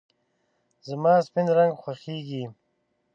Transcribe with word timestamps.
زما 0.87 1.13
سپین 1.27 1.47
رنګ 1.57 1.71
خوښېږي. 1.81 2.43